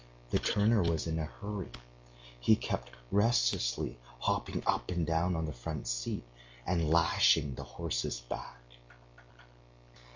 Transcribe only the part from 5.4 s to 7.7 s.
the front seat and lashing the